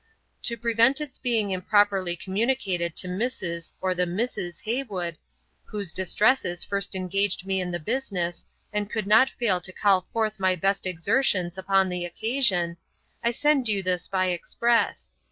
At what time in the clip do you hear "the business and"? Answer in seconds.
7.69-8.89